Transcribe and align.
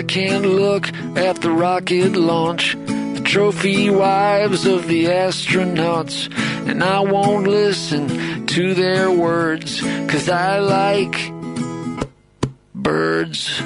I 0.00 0.02
can't 0.02 0.46
look 0.46 0.88
at 1.14 1.42
the 1.42 1.50
rocket 1.50 2.16
launch, 2.16 2.74
the 2.86 3.20
trophy 3.22 3.90
wives 3.90 4.64
of 4.64 4.88
the 4.88 5.04
astronauts, 5.04 6.32
and 6.66 6.82
I 6.82 7.00
won't 7.00 7.46
listen 7.46 8.08
to 8.46 8.72
their 8.72 9.10
words, 9.10 9.82
cause 10.08 10.30
I 10.30 10.58
like 10.60 11.20
birds. 12.74 13.60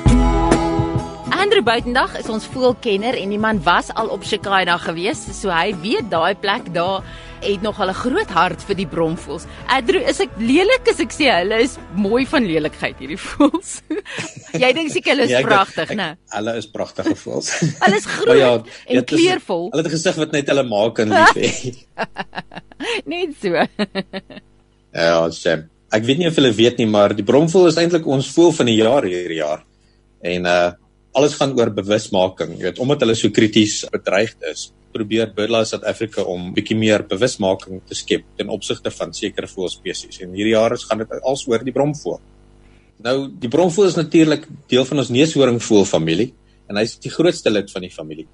Andrew 1.31 1.63
Buitendag 1.63 2.19
is 2.19 2.27
ons 2.27 2.51
voelkenner 2.51 3.15
en 3.15 3.31
die 3.31 3.39
man 3.39 3.63
was 3.63 3.95
al 3.95 4.11
op 4.11 4.27
Shikaina 4.27 4.75
gewees, 4.83 5.23
so 5.39 5.55
hy 5.55 5.71
weet 5.87 6.11
daai 6.11 6.35
plek 6.35 6.67
daar 6.75 7.07
het 7.41 7.63
nog 7.63 7.81
al 7.81 7.89
'n 7.91 7.95
groot 7.95 8.31
hart 8.31 8.63
vir 8.63 8.75
die 8.77 8.87
bromvoels. 8.87 9.47
Andrew, 9.69 10.03
is 10.09 10.21
ek 10.21 10.31
lelik 10.39 10.89
as 10.89 11.01
ek 11.01 11.13
sê 11.13 11.31
hulle 11.41 11.59
is 11.63 11.77
mooi 11.97 12.27
van 12.27 12.45
lelikheid 12.47 12.97
hierdie 12.99 13.19
voels? 13.19 13.83
Jy 14.63 14.73
dink 14.73 14.91
seker 14.93 15.13
hulle 15.13 15.25
is 15.25 15.31
Nee, 15.31 15.39
ek- 15.43 15.47
pragtig, 15.47 15.91
né? 15.97 16.17
Hulle 16.31 16.57
is 16.57 16.67
pragtige 16.67 17.15
voels. 17.17 17.51
Hulle 17.85 17.97
is 17.97 18.07
groot 18.07 18.39
ja, 18.39 18.53
en 18.87 18.97
is- 18.97 19.05
kleurvol. 19.05 19.71
Hulle 19.71 19.83
het 19.83 19.93
'n 19.93 19.97
gesig 19.97 20.17
wat 20.17 20.33
net 20.33 20.49
hulle 20.49 20.63
maak 20.63 20.99
en 20.99 21.09
lief 21.09 21.35
hê. 21.35 21.75
Net 23.07 23.35
so. 23.41 23.55
Ja, 24.95 25.31
Sam. 25.31 25.69
Ek 25.95 26.05
weet 26.05 26.19
nie 26.19 26.27
of 26.29 26.35
julle 26.39 26.53
weet 26.55 26.79
nie, 26.79 26.87
maar 26.91 27.15
die 27.15 27.23
bromvoël 27.27 27.69
is 27.71 27.77
eintlik 27.79 28.07
ons 28.07 28.29
voël 28.35 28.53
van 28.53 28.67
die 28.67 28.77
jaar 28.81 29.03
hierdie 29.07 29.39
jaar. 29.43 29.65
En 30.23 30.45
uh 30.47 30.73
alles 31.15 31.35
gaan 31.39 31.53
oor 31.55 31.71
bewusmaking. 31.71 32.57
Jy 32.59 32.63
weet, 32.65 32.79
omdat 32.83 33.01
hulle 33.05 33.15
so 33.15 33.31
krities 33.31 33.85
bedreigd 33.93 34.43
is, 34.51 34.73
probeer 34.95 35.33
BirdLife 35.35 35.73
South 35.73 35.89
Africa 35.91 36.23
om 36.31 36.53
bietjie 36.55 36.77
meer 36.79 37.05
bewusmaking 37.11 37.83
te 37.89 37.99
skep 37.99 38.25
ten 38.39 38.53
opsigte 38.55 38.93
van 38.95 39.13
sekere 39.17 39.51
voëlspesies. 39.51 40.23
En 40.23 40.33
hierdie 40.37 40.55
jaar 40.55 40.77
is 40.77 40.87
gaan 40.89 41.03
dit 41.03 41.19
als 41.23 41.45
oor 41.51 41.67
die 41.67 41.75
bromvoël. 41.75 42.23
Nou, 43.05 43.17
die 43.43 43.51
bromvoël 43.51 43.91
is 43.91 43.99
natuurlik 43.99 44.47
deel 44.71 44.87
van 44.89 45.03
ons 45.03 45.13
neushoringvoël 45.13 45.85
familie 45.91 46.31
en 46.71 46.79
hy's 46.81 46.97
die 47.03 47.13
grootste 47.13 47.53
lid 47.53 47.69
van 47.75 47.85
die 47.85 47.93
familie. 47.93 48.29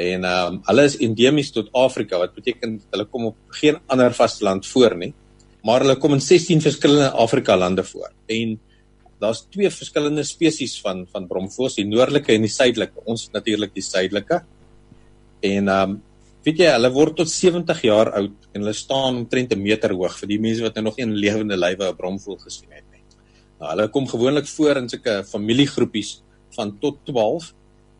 En 0.00 0.24
ehm 0.24 0.54
um, 0.54 0.60
hulle 0.68 0.84
is 0.90 0.98
endemies 1.00 1.54
tot 1.56 1.72
Afrika 1.76 2.18
wat 2.20 2.34
beteken 2.36 2.80
hulle 2.90 3.08
kom 3.08 3.30
op 3.32 3.58
geen 3.62 3.80
ander 3.88 4.14
vasteland 4.16 4.66
voor 4.66 4.96
nie 4.96 5.14
maar 5.66 5.84
hulle 5.84 5.96
kom 6.00 6.16
in 6.16 6.22
16 6.24 6.62
verskillende 6.64 7.10
Afrika 7.10 7.56
lande 7.56 7.84
voor. 7.84 8.10
En 8.26 8.58
daar's 9.20 9.44
twee 9.52 9.70
verskillende 9.70 10.24
spesies 10.24 10.78
van 10.80 11.04
van 11.12 11.26
bromvoëls, 11.28 11.76
die 11.76 11.86
noordelike 11.88 12.32
en 12.32 12.46
die 12.46 12.52
suidelike. 12.52 13.04
Ons 13.04 13.28
natuurlik 13.34 13.74
die 13.76 13.84
suidelike. 13.84 14.40
En 15.40 15.68
ehm 15.68 15.90
um, 15.90 16.02
weet 16.44 16.58
jy, 16.58 16.68
hulle 16.72 16.90
word 16.90 17.16
tot 17.16 17.28
70 17.28 17.82
jaar 17.84 18.12
oud 18.16 18.46
en 18.54 18.62
hulle 18.62 18.72
staan 18.72 19.16
omtrent 19.22 19.52
'n 19.52 19.62
meter 19.62 19.92
hoog 19.92 20.18
vir 20.18 20.28
die 20.28 20.40
mense 20.40 20.62
wat 20.62 20.74
nou 20.74 20.84
nog 20.84 20.96
nie 20.96 21.06
in 21.06 21.14
lewende 21.14 21.56
lywe 21.56 21.88
'n 21.88 21.96
bromvoël 21.96 22.38
gesien 22.38 22.70
het 22.72 22.84
nie. 22.92 23.02
Nou 23.60 23.70
hulle 23.70 23.88
kom 23.88 24.06
gewoonlik 24.06 24.46
voor 24.48 24.76
in 24.76 24.88
sulke 24.88 25.24
familiegroepies 25.24 26.22
van 26.56 26.78
tot 26.80 26.96
12 27.04 27.52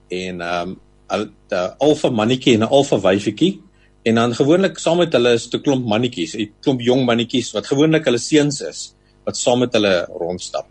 en 0.08 0.41
ehm 0.41 0.68
um, 0.68 0.80
'n 1.11 1.74
alfa 1.78 2.08
mannetjie 2.11 2.55
en 2.55 2.61
'n 2.61 2.72
alfa 2.72 2.96
wyfietjie 3.00 3.61
En 4.02 4.14
dan 4.14 4.34
gewoonlik 4.34 4.78
saam 4.78 4.96
met 5.02 5.12
hulle 5.12 5.33
is 5.36 5.48
'n 5.52 5.61
klomp 5.61 5.86
mannetjies, 5.86 6.34
'n 6.34 6.52
klomp 6.61 6.80
jong 6.80 7.05
mannetjies 7.05 7.52
wat 7.52 7.66
gewoonlik 7.66 8.05
hulle 8.05 8.18
seuns 8.18 8.61
is 8.61 8.94
wat 9.24 9.36
saam 9.36 9.58
met 9.58 9.72
hulle 9.72 10.08
rondstap. 10.08 10.66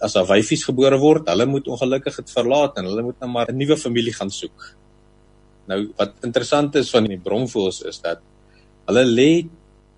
As 0.00 0.12
daar 0.12 0.26
wyfies 0.26 0.64
gebore 0.64 0.98
word, 0.98 1.28
hulle 1.28 1.46
moet 1.46 1.68
ongelukkig 1.68 2.16
dit 2.16 2.30
verlaat 2.30 2.76
en 2.76 2.84
hulle 2.84 3.02
moet 3.02 3.20
nou 3.20 3.30
maar 3.30 3.52
'n 3.52 3.56
nuwe 3.56 3.76
familie 3.76 4.12
gaan 4.12 4.30
soek. 4.30 4.76
Nou 5.70 5.80
wat 5.98 6.14
interessant 6.26 6.76
is 6.80 6.90
van 6.90 7.06
die 7.10 7.20
bromvoëls 7.22 7.82
is 7.90 8.00
dat 8.04 8.22
hulle 8.88 9.04
lê 9.06 9.30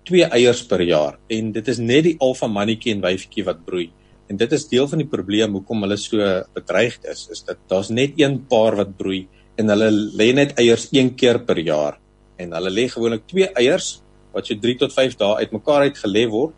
twee 0.05 0.25
eiers 0.37 0.61
per 0.69 0.83
jaar 0.85 1.17
en 1.33 1.51
dit 1.55 1.69
is 1.73 1.79
net 1.81 2.05
die 2.05 2.17
alfa 2.21 2.47
mannetjie 2.47 2.93
en 2.93 3.01
wyfietjie 3.05 3.45
wat 3.47 3.63
broei. 3.65 3.89
En 4.29 4.37
dit 4.37 4.51
is 4.57 4.67
deel 4.69 4.87
van 4.89 5.01
die 5.01 5.09
probleem 5.09 5.53
hoekom 5.57 5.85
hulle 5.85 5.97
so 6.01 6.21
bedreigd 6.53 7.05
is, 7.09 7.27
is 7.33 7.43
dat 7.45 7.61
daar's 7.69 7.89
net 7.89 8.17
een 8.21 8.39
paar 8.49 8.77
wat 8.77 8.95
broei 8.97 9.25
en 9.57 9.71
hulle 9.73 9.89
lê 9.91 10.31
net 10.37 10.57
eiers 10.61 10.89
een 10.93 11.13
keer 11.17 11.41
per 11.47 11.61
jaar 11.61 11.99
en 12.41 12.53
hulle 12.57 12.73
lê 12.73 12.87
gewoonlik 12.91 13.25
twee 13.29 13.47
eiers 13.55 13.95
wat 14.35 14.49
so 14.49 14.59
3 14.61 14.77
tot 14.83 14.93
5 14.93 15.17
dae 15.21 15.45
uitmekaar 15.45 15.87
uit 15.89 15.99
gelê 16.01 16.25
word 16.31 16.53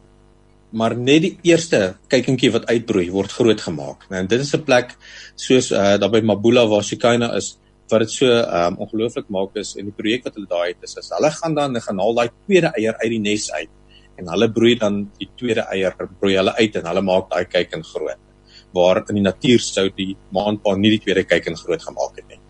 maar 0.77 0.97
net 0.97 1.23
die 1.23 1.33
eerste 1.47 1.95
kykentjie 2.11 2.51
wat 2.51 2.65
uitbroei 2.67 3.07
word 3.13 3.31
groot 3.31 3.61
gemaak. 3.63 4.03
Nou 4.11 4.19
en 4.19 4.27
dit 4.27 4.41
is 4.41 4.53
'n 4.53 4.63
plek 4.67 4.97
soos 5.35 5.71
uh, 5.71 5.95
daar 5.97 6.11
by 6.11 6.21
Mabula 6.21 6.67
waar 6.67 6.83
Shikaina 6.83 7.35
is 7.35 7.57
wat 7.91 8.03
dit 8.03 8.11
so 8.11 8.27
um, 8.27 8.77
ongelooflik 8.83 9.29
maak 9.29 9.55
is 9.55 9.75
en 9.79 9.89
die 9.89 9.95
projek 9.95 10.25
wat 10.27 10.35
hulle 10.35 10.49
daai 10.51 10.67
het 10.73 10.83
is, 10.83 10.97
is 10.99 11.11
hulle 11.15 11.31
gaan 11.31 11.55
dan 11.55 11.81
gaan 11.81 11.99
haal 12.03 12.15
daai 12.17 12.29
tweede 12.45 12.71
eier 12.75 12.95
uit 13.03 13.11
die 13.15 13.23
nes 13.23 13.51
uit 13.51 13.73
en 14.17 14.31
hulle 14.33 14.49
broei 14.53 14.75
dan 14.81 15.03
die 15.19 15.29
tweede 15.37 15.67
eier 15.73 15.93
broei 16.19 16.35
hulle 16.39 16.55
uit 16.57 16.75
en 16.79 16.89
hulle 16.89 17.03
maak 17.05 17.29
daai 17.31 17.45
kyken 17.45 17.85
groot. 17.85 18.19
Waar 18.75 19.03
in 19.07 19.19
die 19.19 19.25
natuur 19.25 19.63
sou 19.63 19.87
die 19.95 20.15
maanpa 20.33 20.75
nie 20.75 20.97
die 20.97 21.03
tweede 21.05 21.23
kyken 21.23 21.57
groot 21.59 21.83
gemaak 21.83 22.19
het 22.19 22.27
nie. 22.27 22.41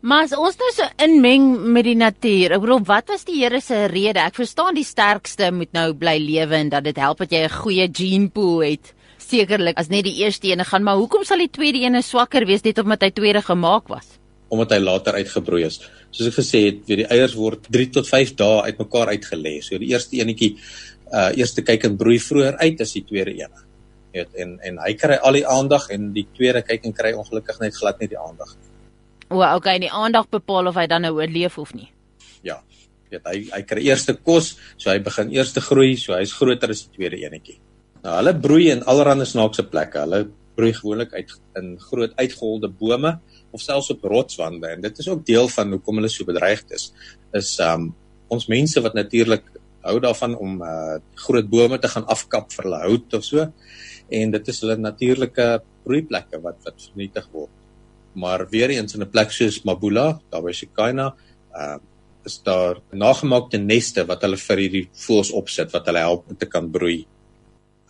Maar 0.00 0.28
as 0.28 0.34
ons 0.38 0.58
nou 0.60 0.68
so 0.70 0.86
inmeng 1.02 1.46
met 1.74 1.86
die 1.88 1.96
natuur, 1.98 2.52
ek 2.54 2.62
bedoel, 2.62 2.84
wat 2.86 3.08
was 3.10 3.24
die 3.26 3.40
Here 3.40 3.58
se 3.60 3.88
rede? 3.90 4.22
Ek 4.22 4.36
verstaan 4.38 4.76
die 4.78 4.86
sterkste 4.86 5.50
moet 5.50 5.72
nou 5.74 5.90
bly 5.98 6.14
lewe 6.22 6.54
en 6.60 6.70
dat 6.70 6.86
dit 6.86 7.00
help 7.02 7.24
dat 7.24 7.34
jy 7.34 7.42
'n 7.46 7.56
goeie 7.62 7.88
gene 7.90 8.30
pool 8.30 8.62
het. 8.62 8.94
Sekerlik 9.18 9.78
as 9.78 9.90
net 9.90 10.04
die 10.04 10.22
eerste 10.22 10.48
ene 10.48 10.64
gaan, 10.64 10.84
maar 10.84 10.96
hoekom 10.96 11.24
sal 11.24 11.38
die 11.38 11.50
tweede 11.50 11.82
ene 11.82 12.02
swakker 12.02 12.46
wees 12.46 12.62
net 12.62 12.78
omdat 12.78 13.02
hy 13.02 13.10
tweede 13.10 13.42
gemaak 13.42 13.88
was? 13.88 14.18
Omdat 14.48 14.74
hy 14.76 14.78
later 14.82 15.18
uitgebroei 15.20 15.64
is. 15.66 15.80
Soos 16.10 16.30
ek 16.30 16.38
gesê 16.40 16.60
het, 16.68 16.84
weet 16.88 17.02
die 17.02 17.08
eiers 17.12 17.34
word 17.36 17.66
3 17.68 17.88
tot 17.98 18.08
5 18.08 18.34
dae 18.38 18.62
uitmekaar 18.70 19.12
uitgelê. 19.14 19.58
So 19.64 19.80
die 19.80 19.90
eerste 19.92 20.20
enetjie 20.20 20.54
uh 21.08 21.30
eerste 21.40 21.64
kyk 21.64 21.86
en 21.88 21.96
broei 22.00 22.18
vroeër 22.20 22.58
uit 22.60 22.80
as 22.84 22.94
die 22.96 23.04
tweede 23.08 23.34
een. 23.36 23.60
Weet 24.16 24.40
en 24.40 24.56
en 24.64 24.80
hy 24.84 24.94
kry 25.00 25.20
al 25.20 25.38
die 25.40 25.46
aandag 25.46 25.88
en 25.94 26.10
die 26.16 26.26
tweede 26.36 26.62
kyk 26.64 26.88
en 26.88 26.96
kry 26.96 27.12
ongelukkig 27.16 27.60
net 27.60 27.76
glad 27.76 28.00
nie 28.00 28.10
die 28.12 28.20
aandag 28.20 28.56
nie. 28.56 28.66
O, 29.28 29.44
okay, 29.44 29.76
die 29.80 29.92
aandag 29.92 30.28
bepaal 30.32 30.70
of 30.70 30.76
hy 30.80 30.86
dan 30.88 31.04
nou 31.04 31.14
oorleef 31.18 31.58
of 31.60 31.74
nie. 31.76 31.90
Ja. 32.42 32.60
Weet 33.12 33.24
hy 33.28 33.38
hy 33.52 33.62
kry 33.68 33.84
eerste 33.88 34.14
kos, 34.16 34.54
so 34.76 34.90
hy 34.92 34.98
begin 35.04 35.32
eers 35.32 35.52
te 35.56 35.64
groei, 35.64 35.96
so 36.00 36.16
hy's 36.16 36.32
groter 36.36 36.72
as 36.72 36.86
die 36.86 36.96
tweede 36.96 37.20
enetjie. 37.24 37.58
Nou 38.04 38.16
hulle 38.16 38.34
broei 38.36 38.68
in 38.72 38.84
allerlei 38.88 39.26
snaakse 39.28 39.64
plekke. 39.68 40.04
Hulle 40.04 40.24
broei 40.58 40.72
gewoonlik 40.74 41.14
uit 41.14 41.34
in 41.60 41.76
groot 41.80 42.16
uitgeholde 42.18 42.70
bome 42.80 43.14
of 43.54 43.62
selfs 43.62 43.92
op 43.94 44.04
rotswande 44.10 44.72
en 44.74 44.82
dit 44.84 44.98
is 44.98 45.08
ook 45.08 45.24
deel 45.26 45.48
van 45.54 45.76
hoekom 45.76 46.00
hulle 46.00 46.10
so 46.12 46.26
bedreigd 46.28 46.74
is. 46.74 46.90
Is 47.38 47.54
um 47.64 47.92
ons 48.28 48.48
mense 48.50 48.80
wat 48.84 48.96
natuurlik 48.98 49.46
hou 49.86 49.98
daarvan 50.02 50.34
om 50.36 50.62
uh 50.62 50.98
groot 51.26 51.48
bome 51.48 51.78
te 51.78 51.90
gaan 51.92 52.06
afkap 52.10 52.50
vir 52.52 52.68
hulle 52.68 52.82
hout 52.86 53.18
of 53.20 53.24
so 53.24 53.46
en 54.18 54.34
dit 54.34 54.50
is 54.52 54.60
hulle 54.64 54.76
natuurlike 54.80 55.46
broeiplekke 55.86 56.42
wat 56.44 56.58
wat 56.66 56.88
vernietig 56.88 57.28
word. 57.32 57.54
Maar 58.18 58.48
weer 58.50 58.74
eens 58.74 58.94
in 58.94 59.02
'n 59.02 59.10
plek 59.10 59.30
soos 59.30 59.62
Mabula, 59.64 60.20
daar 60.30 60.42
by 60.42 60.52
Shikaina, 60.52 61.14
uh 61.54 61.78
is 62.24 62.42
daar 62.44 62.80
nagemaakte 62.92 63.58
neste 63.58 64.04
wat 64.04 64.22
hulle 64.22 64.36
vir 64.36 64.60
hierdie 64.62 64.88
voëls 65.06 65.30
opsit 65.32 65.72
wat 65.72 65.86
hulle 65.88 66.02
help 66.04 66.28
om 66.28 66.36
te 66.36 66.46
kan 66.46 66.66
broei. 66.70 67.06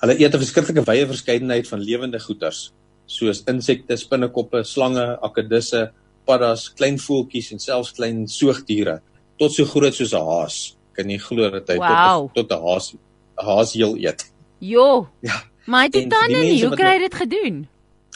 Hulle 0.01 0.15
eet 0.21 0.35
'n 0.35 0.39
verskriklike 0.39 0.85
wye 0.87 1.07
verskeidenheid 1.07 1.69
van 1.69 1.81
lewende 1.81 2.21
goeters 2.21 2.73
soos 3.09 3.43
insekte, 3.49 3.97
spinnekoppe, 3.97 4.65
slange, 4.65 5.17
akedisse, 5.23 5.91
paddas, 6.27 6.69
klein 6.77 6.99
voeltjies 6.99 7.53
en 7.53 7.59
selfs 7.59 7.93
klein 7.97 8.27
soogdiere 8.29 9.01
tot 9.39 9.53
so 9.55 9.65
groot 9.65 9.95
soos 9.95 10.13
'n 10.13 10.25
haas. 10.27 10.77
Kan 10.93 11.11
jy 11.11 11.19
glo 11.19 11.51
dat 11.51 11.69
hy 11.69 11.77
Wow. 11.79 12.31
tot 12.35 12.49
tot 12.49 12.59
'n 12.59 12.63
haas 12.67 12.95
'n 12.95 12.99
haasjeel 13.45 13.97
eet? 13.97 14.31
Jo. 14.61 15.09
Ja. 15.23 15.43
Maar 15.67 15.89
hy 15.89 16.01
het 16.01 16.11
dan 16.11 16.29
nie. 16.33 16.65
Hoe 16.67 16.77
kry 16.77 16.93
hy 16.97 16.99
dit 16.99 17.15
gedoen? 17.15 17.67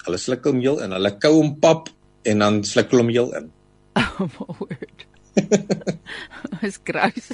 Hulle 0.04 0.18
sluk 0.18 0.44
hom 0.44 0.60
heel 0.60 0.78
in. 0.80 0.90
Hulle 0.92 1.18
kou 1.18 1.34
hom 1.34 1.60
pap 1.60 1.88
en 2.24 2.38
dan 2.38 2.64
sluk 2.64 2.90
hulle 2.90 3.02
hom 3.02 3.10
heel 3.10 3.32
in. 3.32 3.50
Oh 4.20 4.28
my 4.38 4.54
word. 4.58 5.06
Is 6.66 6.78
grous. 6.84 7.32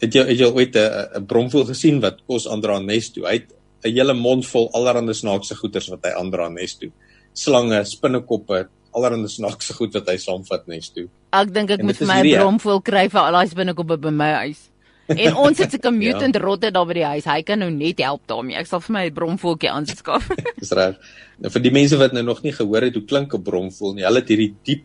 Het 0.00 0.14
jy 0.14 0.22
het 0.26 0.38
jy 0.38 0.46
ooit 0.48 0.76
'n 0.76 1.18
'n 1.20 1.26
bromvoël 1.26 1.66
gesien 1.66 2.00
wat 2.00 2.20
kos 2.26 2.46
aandra 2.48 2.74
aan 2.76 2.86
nes 2.86 3.10
toe? 3.10 3.26
Hy 3.26 3.32
het 3.32 3.52
'n 3.84 3.94
hele 3.94 4.14
mond 4.14 4.46
vol 4.46 4.68
allerlei 4.72 5.14
snaakse 5.14 5.54
goeters 5.54 5.88
wat 5.88 6.04
hy 6.04 6.12
aandra 6.16 6.44
aan 6.46 6.54
nes 6.54 6.74
toe. 6.74 6.90
Slange, 7.32 7.84
spinnekoppe, 7.84 8.68
allerlei 8.92 9.28
snaakse 9.28 9.74
goed 9.74 9.94
wat 9.94 10.08
hy 10.08 10.16
saamvat 10.16 10.66
nes 10.68 10.90
toe. 10.90 11.06
Ek 11.32 11.52
dink 11.54 11.70
ek 11.70 11.80
En 11.80 11.86
moet 11.86 11.96
vir 11.96 12.06
my 12.06 12.20
'n 12.20 12.26
hè? 12.26 12.38
bromvoël 12.40 12.82
kry 12.82 13.08
vir 13.08 13.20
al 13.20 13.32
daai 13.32 13.54
binnekoppe 13.54 13.96
by 13.98 14.10
my 14.10 14.32
huis. 14.44 14.70
En 15.10 15.36
ons 15.36 15.58
het 15.58 15.74
'n 15.86 15.98
mutant 16.04 16.34
ja. 16.34 16.40
rotte 16.40 16.70
daar 16.70 16.86
by 16.86 16.94
die 16.94 17.04
huis. 17.04 17.24
Hy 17.24 17.42
kan 17.42 17.58
nou 17.58 17.70
net 17.70 17.98
help 17.98 18.22
daarmee. 18.26 18.56
Ek 18.56 18.66
sal 18.66 18.80
vir 18.80 18.92
my 18.92 19.04
'n 19.06 19.14
bromvoeltjie 19.14 19.70
aanskaf. 19.70 20.28
Dis 20.60 20.72
reg. 20.72 20.96
Nou 21.38 21.50
vir 21.50 21.62
die 21.62 21.72
mense 21.72 21.96
wat 21.96 22.12
nou 22.12 22.22
nog 22.22 22.42
nie 22.42 22.52
gehoor 22.52 22.82
het 22.82 22.94
hoe 22.94 23.04
klink 23.04 23.34
'n 23.34 23.42
bromvoël 23.42 23.94
nie, 23.94 24.04
hulle 24.04 24.20
het 24.20 24.28
hierdie 24.28 24.54
diep 24.64 24.84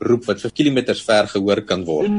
roep 0.00 0.24
wat 0.24 0.40
vir 0.40 0.50
kilometers 0.50 1.02
ver 1.02 1.26
gehoor 1.26 1.62
kan 1.62 1.84
word. 1.84 2.10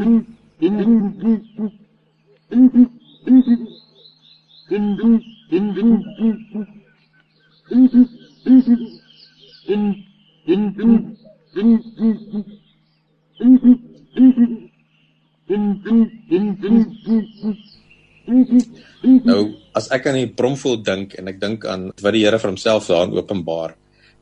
Nou, 19.25 19.41
as 19.77 19.89
ek 19.93 20.07
aan 20.09 20.17
die 20.17 20.29
bromvoël 20.33 20.79
dink 20.85 21.13
en 21.19 21.29
ek 21.29 21.39
dink 21.41 21.65
aan 21.69 21.89
wat 22.01 22.15
die 22.15 22.23
Here 22.25 22.39
vir 22.41 22.51
homself 22.51 22.87
daarin 22.89 23.13
openbaar, 23.19 23.75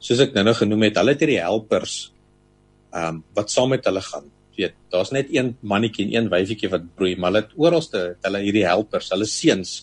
soos 0.04 0.24
ek 0.26 0.36
nou-nou 0.36 0.56
genoem 0.60 0.90
het, 0.90 1.00
hulle 1.00 1.16
het 1.16 1.24
hierdie 1.24 1.42
helpers 1.44 1.96
ehm 2.94 3.16
um, 3.16 3.24
wat 3.34 3.50
saam 3.50 3.72
met 3.74 3.88
hulle 3.90 4.04
gaan. 4.06 4.28
Jy 4.54 4.68
weet, 4.68 4.76
daar's 4.94 5.12
net 5.16 5.31
een 5.34 5.56
mannetjie 5.66 6.06
en 6.06 6.12
een 6.14 6.28
wyfietjie 6.30 6.69
wat 6.69 6.84
broei, 6.98 7.16
maar 7.18 7.31
hulle 7.31 7.42
het 7.48 7.56
oralste 7.58 8.04
hulle 8.22 8.42
hierdie 8.44 8.68
helpers, 8.68 9.10
hulle 9.16 9.26
seuns 9.26 9.80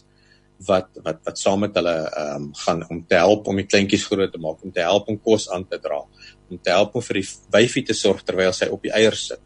wat 0.67 0.89
wat 1.05 1.21
wat 1.25 1.39
saam 1.41 1.62
met 1.65 1.77
hulle 1.79 1.95
ehm 2.07 2.49
um, 2.49 2.49
gaan 2.65 2.83
om 2.89 3.05
te 3.09 3.17
help 3.17 3.47
om 3.49 3.61
die 3.61 3.67
kleintjies 3.69 4.07
groot 4.09 4.33
te 4.33 4.41
maak, 4.41 4.65
om 4.65 4.73
te 4.73 4.83
help 4.85 5.09
om 5.09 5.21
kos 5.21 5.49
aan 5.55 5.65
te 5.69 5.79
dra, 5.81 6.03
om 6.51 6.59
te 6.59 6.75
help 6.75 6.95
om 6.95 7.05
vir 7.07 7.21
die 7.21 7.29
wyfie 7.57 7.85
te 7.87 7.97
sorg 7.97 8.23
terwyl 8.27 8.53
sy 8.57 8.69
op 8.69 8.85
die 8.85 8.93
eiers 8.93 9.27
sit. 9.33 9.43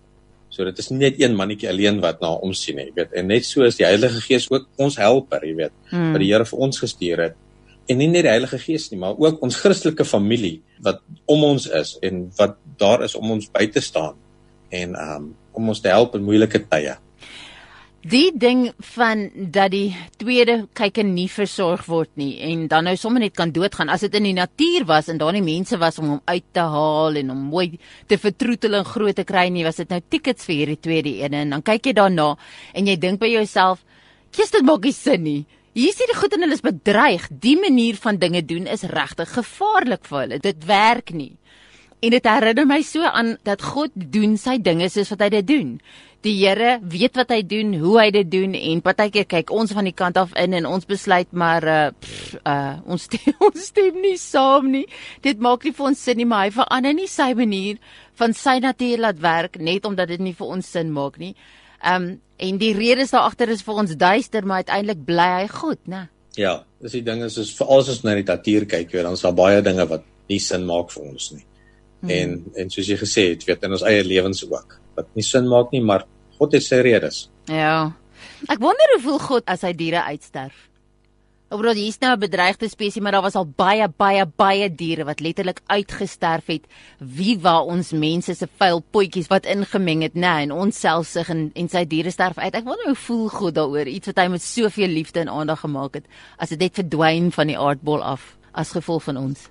So 0.55 0.67
dit 0.67 0.79
is 0.79 0.91
nie 0.91 1.01
net 1.01 1.17
een 1.19 1.35
mannetjie 1.35 1.69
alleen 1.71 2.01
wat 2.03 2.21
na 2.23 2.31
hom 2.39 2.53
sien 2.55 2.79
nie, 2.79 2.89
jy 2.91 2.99
weet. 2.99 3.15
En 3.19 3.27
net 3.31 3.47
so 3.47 3.67
is 3.67 3.79
die 3.79 3.87
Heilige 3.87 4.21
Gees 4.23 4.47
ook 4.53 4.69
ons 4.79 4.99
helper, 5.03 5.43
jy 5.43 5.55
weet, 5.65 5.75
hmm. 5.91 6.13
wat 6.15 6.23
die 6.23 6.31
Here 6.31 6.47
vir 6.47 6.67
ons 6.67 6.79
gestuur 6.83 7.23
het. 7.25 7.41
En 7.91 7.99
nie 8.01 8.09
net 8.09 8.27
die 8.27 8.33
Heilige 8.33 8.61
Gees 8.63 8.87
nie, 8.93 9.01
maar 9.03 9.19
ook 9.19 9.43
ons 9.43 9.59
Christelike 9.61 10.07
familie 10.07 10.61
wat 10.85 11.03
om 11.31 11.43
ons 11.51 11.67
is 11.67 11.97
en 12.07 12.29
wat 12.39 12.59
daar 12.81 13.03
is 13.07 13.17
om 13.19 13.35
ons 13.35 13.51
by 13.53 13.67
te 13.71 13.83
staan 13.83 14.15
en 14.75 14.95
um 14.99 15.33
om 15.55 15.69
ons 15.71 15.79
te 15.79 15.87
help 15.87 16.17
in 16.19 16.25
moeilike 16.27 16.65
tye. 16.67 16.97
Die 18.05 18.35
ding 18.37 18.67
van 18.93 19.31
dat 19.33 19.71
die 19.73 19.95
tweede 20.21 20.67
kyker 20.77 21.07
nie 21.09 21.25
versorg 21.33 21.87
word 21.89 22.11
nie 22.21 22.35
en 22.45 22.67
dan 22.69 22.85
nou 22.85 22.93
sommer 23.01 23.23
net 23.25 23.33
kan 23.33 23.49
doodgaan 23.49 23.89
as 23.89 24.05
dit 24.05 24.19
in 24.19 24.27
die 24.29 24.35
natuur 24.37 24.85
was 24.91 25.09
en 25.09 25.17
daar 25.23 25.33
nie 25.33 25.41
mense 25.47 25.79
was 25.81 25.97
om 26.03 26.11
hom 26.13 26.21
uit 26.29 26.45
te 26.53 26.67
haal 26.75 27.17
en 27.17 27.33
hom 27.33 27.47
mooi 27.49 27.79
te 28.07 28.19
vertroetel 28.21 28.77
en 28.77 28.85
groot 28.85 29.17
te 29.17 29.25
kry 29.25 29.47
nie 29.49 29.65
was 29.65 29.81
dit 29.81 29.89
nou 29.89 30.03
tickets 30.05 30.45
vir 30.45 30.59
hierdie 30.59 30.83
tweede 30.85 31.15
ene 31.25 31.47
en 31.47 31.57
dan 31.57 31.65
kyk 31.65 31.89
jy 31.89 31.97
daarna 31.97 32.35
en 32.77 32.93
jy 32.93 32.99
dink 33.01 33.23
by 33.25 33.33
jouself 33.39 33.81
kies 34.37 34.53
dit 34.53 34.69
maak 34.69 34.85
nie 34.85 34.97
sin 35.01 35.25
nie 35.25 35.43
Hier 35.75 35.91
is 35.91 35.97
die 35.99 36.15
goed 36.15 36.37
en 36.37 36.45
hulle 36.45 36.55
is 36.55 36.63
bedreig. 36.63 37.25
Die 37.43 37.57
manier 37.59 37.97
van 37.99 38.21
dinge 38.23 38.45
doen 38.47 38.69
is 38.71 38.85
regtig 38.87 39.33
gevaarlik 39.35 40.05
vir 40.07 40.21
hulle. 40.21 40.37
Dit 40.39 40.69
werk 40.69 41.11
nie. 41.11 41.33
En 42.05 42.13
dit 42.13 42.27
herinner 42.29 42.67
my 42.69 42.83
so 42.85 43.07
aan 43.07 43.37
dat 43.49 43.63
God 43.65 43.95
doen 43.95 44.35
sy 44.37 44.59
dinge 44.61 44.91
soos 44.93 45.09
wat 45.15 45.23
hy 45.25 45.31
dit 45.39 45.47
doen. 45.49 45.71
Die 46.25 46.35
Here 46.37 46.75
weet 46.81 47.17
wat 47.17 47.31
hy 47.33 47.39
doen, 47.49 47.71
hoe 47.81 47.95
hy 47.97 48.07
dit 48.13 48.29
doen 48.29 48.57
en 48.57 48.83
partykeer 48.85 49.25
kyk 49.29 49.53
ons 49.55 49.73
van 49.77 49.89
die 49.89 49.95
kant 49.97 50.19
af 50.21 50.35
in 50.41 50.57
en 50.57 50.69
ons 50.69 50.85
besluit 50.89 51.31
maar 51.33 51.65
uh, 51.65 51.79
pff, 51.97 52.35
uh 52.45 52.75
ons 52.85 53.07
stem, 53.09 53.33
ons 53.49 53.69
stem 53.71 54.01
nie 54.05 54.19
saam 54.21 54.69
nie. 54.75 54.85
Dit 55.25 55.41
maak 55.45 55.65
nie 55.65 55.73
vir 55.77 55.87
ons 55.93 56.03
sin 56.09 56.21
nie, 56.21 56.27
maar 56.29 56.49
hy 56.49 56.53
verander 56.59 56.97
nie 56.97 57.09
sy 57.09 57.31
manier 57.39 57.81
van 58.21 58.37
sy 58.37 58.59
natuur 58.65 59.05
laat 59.07 59.25
werk 59.25 59.57
net 59.61 59.89
omdat 59.89 60.13
dit 60.13 60.27
nie 60.27 60.35
vir 60.37 60.53
ons 60.59 60.75
sin 60.77 60.93
maak 60.93 61.17
nie. 61.23 61.33
Um 61.81 62.19
en 62.45 62.61
die 62.61 62.75
redes 62.77 63.15
daar 63.15 63.31
agter 63.31 63.53
is 63.55 63.65
vir 63.65 63.81
ons 63.85 63.97
duister, 63.97 64.45
maar 64.45 64.65
uiteindelik 64.65 65.05
bly 65.07 65.31
hy 65.39 65.49
goed, 65.49 65.81
né? 65.89 66.09
Ja, 66.37 66.59
dis 66.83 66.99
die 66.99 67.05
ding 67.07 67.23
is 67.25 67.39
soos 67.39 67.55
vir 67.55 67.71
alles 67.71 67.89
as 67.89 68.01
ons 68.01 68.09
na 68.09 68.17
die 68.19 68.27
natuur 68.29 68.69
kyk, 68.69 68.93
weet 68.93 69.07
dan 69.07 69.17
is 69.17 69.25
daar 69.25 69.37
baie 69.39 69.63
dinge 69.65 69.89
wat 69.89 70.05
nie 70.29 70.41
sin 70.43 70.67
maak 70.69 70.91
vir 70.93 71.13
ons 71.15 71.33
nie. 71.37 71.45
Hmm. 72.05 72.11
En 72.13 72.61
en 72.61 72.71
soos 72.71 72.91
jy 72.91 72.99
gesê 73.01 73.31
het, 73.33 73.47
weet 73.49 73.65
in 73.65 73.73
ons 73.73 73.87
eie 73.89 74.05
lewens 74.05 74.45
ook 74.45 74.79
wat 74.95 75.09
nie 75.17 75.25
sin 75.27 75.49
maak 75.49 75.73
nie, 75.73 75.83
maar 75.83 76.05
God 76.39 76.53
het 76.55 76.67
sy 76.67 76.83
redes. 76.85 77.29
Ja. 77.51 77.95
Ek 78.51 78.61
wonder 78.61 78.95
hoe 78.95 79.03
voel 79.03 79.19
God 79.23 79.51
as 79.51 79.65
hy 79.65 79.73
diere 79.77 80.05
uitsterf. 80.05 80.69
Oor 81.55 81.71
hier's 81.77 82.01
nou 82.01 82.11
'n 82.15 82.19
bedreigde 82.19 82.69
spesies, 82.69 83.03
maar 83.03 83.13
daar 83.13 83.23
was 83.23 83.37
al 83.37 83.47
baie 83.47 83.89
baie 83.89 84.27
baie 84.27 84.69
diere 84.75 85.05
wat 85.05 85.21
letterlik 85.21 85.61
uitgesterf 85.67 86.47
het. 86.47 86.67
Wie 86.99 87.39
waar 87.39 87.63
ons 87.63 87.93
mense 87.93 88.35
se 88.35 88.49
vuil 88.59 88.83
potjies 88.91 89.29
wat 89.29 89.47
ingemeng 89.47 90.03
het, 90.03 90.15
nê, 90.15 90.43
en 90.43 90.53
ons 90.53 90.81
selfsug 90.81 91.29
en 91.29 91.51
en 91.55 91.69
sy 91.69 91.85
diere 91.85 92.11
sterf 92.11 92.39
uit. 92.39 92.55
Ek 92.55 92.65
wonder 92.65 92.87
hoe 92.87 92.95
voel 92.95 93.29
God 93.29 93.55
daaroor, 93.55 93.87
iets 93.87 94.07
wat 94.07 94.19
hy 94.19 94.29
met 94.29 94.43
soveel 94.43 94.89
liefde 94.89 95.21
en 95.21 95.29
aandag 95.29 95.61
gemaak 95.61 95.95
het, 95.95 96.05
as 96.39 96.49
dit 96.49 96.59
net 96.59 96.75
verdwyn 96.75 97.31
van 97.31 97.47
die 97.47 97.59
aardbol 97.59 98.03
af 98.03 98.37
as 98.53 98.71
gevolg 98.71 99.03
van 99.03 99.17
ons. 99.17 99.49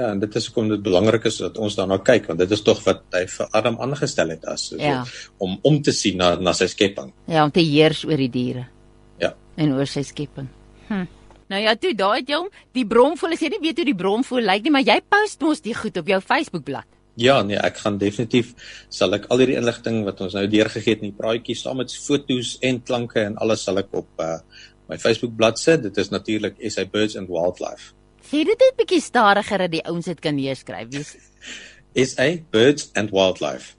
Ja, 0.00 0.10
en 0.14 0.20
dit 0.22 0.36
is 0.38 0.46
hoekom 0.48 0.68
dit 0.70 0.80
belangrik 0.80 1.26
is 1.28 1.36
dat 1.42 1.58
ons 1.60 1.74
daarna 1.76 1.98
kyk 2.04 2.30
want 2.30 2.40
dit 2.40 2.52
is 2.56 2.62
tog 2.64 2.78
wat 2.86 3.02
hy 3.12 3.26
vir 3.28 3.48
Adam 3.58 3.76
aangestel 3.84 4.30
het 4.32 4.46
as 4.48 4.70
so, 4.70 4.78
ja. 4.80 5.02
om 5.44 5.58
om 5.66 5.80
te 5.84 5.92
sien 5.92 6.16
na 6.20 6.30
na 6.40 6.54
sy 6.56 6.70
skepping. 6.72 7.10
Ja, 7.28 7.44
om 7.44 7.52
te 7.52 7.64
heers 7.64 8.04
oor 8.08 8.20
die 8.20 8.30
diere. 8.32 8.64
Ja. 9.20 9.34
En 9.60 9.74
oor 9.76 9.90
sy 9.90 10.04
skepping. 10.06 10.48
Hm. 10.88 11.04
Nou 11.50 11.60
ja, 11.60 11.74
toe 11.76 11.92
daai 11.98 12.22
het 12.22 12.30
jy 12.30 12.38
hom 12.38 12.48
die 12.78 12.86
bromvoël, 12.86 13.34
as 13.36 13.44
jy 13.44 13.50
nie 13.52 13.60
weet 13.66 13.82
hoe 13.82 13.88
die 13.90 13.98
bromvoël 13.98 14.48
lyk 14.52 14.64
nie, 14.64 14.72
maar 14.78 14.86
jy 14.86 14.96
post 15.02 15.44
mos 15.44 15.60
die 15.66 15.76
goed 15.76 16.00
op 16.00 16.08
jou 16.08 16.20
Facebookblad. 16.24 16.88
Ja, 17.20 17.40
nee, 17.44 17.58
ek 17.58 17.82
gaan 17.82 17.98
definitief 18.00 18.54
sal 18.88 19.18
ek 19.18 19.26
al 19.28 19.42
hierdie 19.42 19.58
inligting 19.60 20.04
wat 20.06 20.22
ons 20.24 20.38
nou 20.38 20.46
deurgegee 20.48 20.94
het 20.94 21.04
in 21.04 21.10
die 21.10 21.18
praatjie 21.18 21.58
saam 21.58 21.82
met 21.82 21.92
fotos 21.92 22.56
en 22.64 22.80
klanke 22.80 23.26
en 23.26 23.36
alles 23.42 23.66
sal 23.66 23.82
ek 23.82 23.90
op 23.98 24.24
uh, 24.24 24.38
my 24.88 24.96
Facebookblad 25.02 25.60
sit. 25.60 25.82
Dit 25.90 25.98
is 26.00 26.14
natuurlik 26.14 26.62
SA 26.70 26.86
Birds 26.88 27.18
and 27.20 27.28
Wildlife. 27.28 27.92
Sê 28.30 28.44
dit 28.46 28.62
net 28.62 28.76
bietjie 28.78 29.02
stadiger 29.02 29.64
dat 29.64 29.72
die 29.72 29.82
ouens 29.90 30.06
dit 30.06 30.20
kan 30.22 30.36
neerskryf. 30.38 30.90
Wie 30.94 32.06
SA 32.06 32.28
Birds 32.54 32.90
and 32.94 33.10
Wildlife. 33.10 33.74